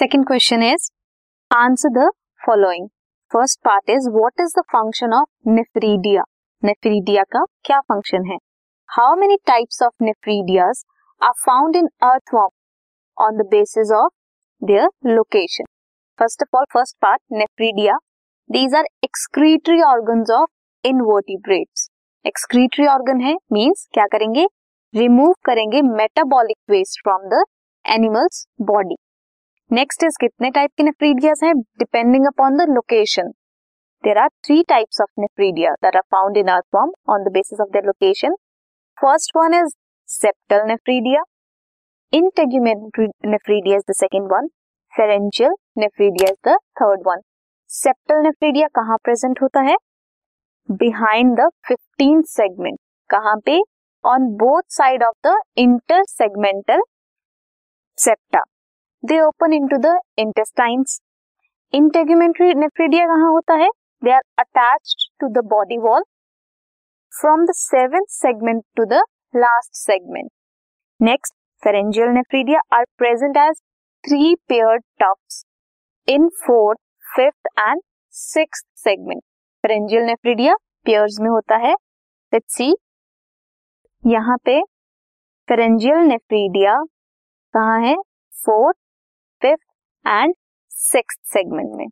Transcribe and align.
Second 0.00 0.24
question 0.26 0.62
is 0.62 0.88
answer 1.50 1.88
the 1.94 2.08
following 2.40 2.86
first 3.32 3.58
part 3.64 3.90
is 3.90 4.08
what 4.10 4.40
is 4.40 4.52
the 4.58 4.62
function 4.72 5.14
of 5.14 5.50
nephridia 5.50 6.22
nephridia 6.62 7.22
का 7.32 7.44
क्या 7.64 7.80
फ़ंक्शन 7.80 8.24
है? 8.30 8.36
How 8.88 9.16
many 9.16 9.36
types 9.46 9.82
of 9.82 10.04
nephridia 10.04 10.68
are 11.20 11.32
found 11.44 11.76
in 11.76 11.88
earthworm 12.34 12.48
on 13.16 13.36
the 13.38 13.46
basis 13.50 13.92
of 13.96 14.12
their 14.62 14.88
location 15.08 15.64
first 16.18 16.42
of 16.42 16.56
all 16.58 16.64
first 16.72 16.96
part 17.02 17.20
nephridia 17.32 17.98
these 18.50 18.74
are 18.74 18.88
excretory 19.04 19.82
organ 19.82 20.24
of 20.34 20.48
invertebrates 20.84 21.88
excretory 22.24 22.86
organ 22.86 23.20
है 23.20 23.34
means 23.52 23.86
क्या 23.92 24.06
करेंगे? 24.06 24.46
Remove 24.94 25.34
करेंगे 25.44 25.82
metabolic 25.92 26.58
waste 26.70 27.00
from 27.02 27.28
the 27.28 27.44
animals 27.84 28.46
body 28.64 28.96
next 29.72 30.02
is 30.04 30.16
कितने 30.20 30.48
type 30.50 30.70
के 30.76 30.82
nephridias 30.82 31.40
हैं? 31.44 31.52
Depending 31.78 32.24
upon 32.26 32.56
the 32.56 32.64
location 32.68 33.28
there 34.04 34.18
are 34.18 34.28
three 34.46 34.62
types 34.68 35.00
of 35.00 35.20
nephridia 35.20 35.72
that 35.84 35.96
are 35.96 36.02
found 36.12 36.36
in 36.36 36.48
earthworm 36.54 36.92
on 37.14 37.24
the 37.24 37.32
basis 37.32 37.60
of 37.60 37.68
their 37.72 37.84
location 37.86 38.34
first 38.98 39.36
one 39.36 39.54
is 39.60 39.74
septal 40.08 40.66
nephridia 40.68 41.22
nephridia 42.12 43.76
is 43.76 43.84
the 43.90 43.94
second 43.96 44.28
one 44.32 44.48
pharyngeal 44.92 45.54
nephridia 45.78 46.30
is 46.30 46.48
the 46.48 46.58
third 46.82 47.06
one 47.06 47.22
septal 47.70 48.22
nephridia 48.22 48.68
कहाँ 48.74 48.96
present 49.04 49.42
होता 49.42 49.60
है? 49.70 49.76
Behind 50.68 51.36
the 51.40 51.48
fifteen 51.68 52.22
segment 52.28 52.78
कहाँ 53.10 53.36
पे? 53.46 53.60
On 54.04 54.30
both 54.38 54.62
side 54.74 55.02
of 55.04 55.28
the 55.28 55.40
inter 55.58 56.04
segmental 56.10 56.82
septa 57.98 58.44
they 59.02 59.18
open 59.20 59.52
into 59.68 59.76
the 59.80 59.90
intestines 60.18 61.00
integumentary 61.72 62.54
nephridia 62.54 63.04
कहाँ 63.06 63.30
होता 63.32 63.54
है? 63.54 63.68
They 64.02 64.10
are 64.12 64.20
attached 64.38 65.04
to 65.20 65.28
the 65.34 65.44
body 65.48 65.78
wall 65.78 66.02
from 67.12 67.44
the 67.46 67.52
seventh 67.56 68.04
segment 68.10 68.62
to 68.76 68.84
the 68.84 69.00
last 69.34 69.74
segment 69.76 70.30
next 71.00 71.34
pharyngeal 71.62 72.08
nephridia 72.14 72.60
are 72.76 72.84
present 72.98 73.36
as 73.36 73.54
three 74.04 74.34
pair 74.48 74.76
tufts 75.02 75.42
in 76.08 76.28
fourth 76.44 76.78
fifth 77.16 77.48
and 77.60 77.80
six 78.14 78.64
segment 78.84 79.22
pharyngeal 79.64 80.04
nephridia 80.04 80.54
pairs 80.86 81.16
में 81.20 81.30
होता 81.30 81.56
है. 81.66 81.72
Let's 82.32 82.54
see 82.56 82.74
यहाँ 84.02 84.36
पे 84.44 84.60
pharyngeal 85.48 86.06
nephridia 86.08 86.76
कहाँ 87.54 87.80
है? 87.80 87.96
Fourth 88.34 88.76
and 90.06 90.34
six 90.72 91.16
segment 91.32 91.74
में. 91.76 91.86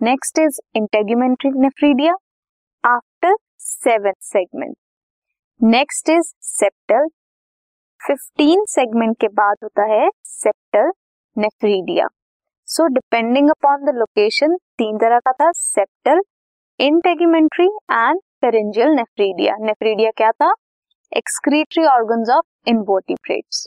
Next 0.00 0.38
is 0.38 0.58
integumentary 0.76 1.50
nephridia 1.60 2.14
after 2.84 3.36
seven 3.60 4.12
segment 4.22 4.76
next 5.60 6.08
is 6.08 6.32
septal 6.48 7.08
fifteen 8.00 8.64
segment 8.68 9.16
के 9.20 9.28
बाद 9.34 9.56
होता 9.62 9.84
है 9.92 10.08
septal 10.24 10.90
nephridia 11.36 12.06
so 12.68 12.86
depending 12.94 13.50
upon 13.50 13.84
the 13.84 13.94
location 13.96 14.56
तीन 14.78 14.98
तरह 14.98 15.18
का 15.18 15.32
था 15.32 15.50
septal 15.54 16.20
integumentary 16.80 17.66
and 17.92 18.20
pharyngeal 18.40 18.90
nephridia 18.90 19.56
nephridia 19.60 20.10
क्या 20.16 20.30
था? 20.32 20.52
Excretory 21.12 21.84
organs 21.86 22.30
of 22.30 22.70
invertebrates 22.70 23.66